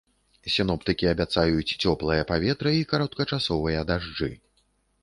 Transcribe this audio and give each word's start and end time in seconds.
Сіноптыкі 0.53 1.09
абяцаюць 1.11 1.75
цёплае 1.91 2.19
паветра 2.33 2.69
і 2.81 2.89
кароткачасовыя 2.95 3.87
дажджы. 3.93 4.37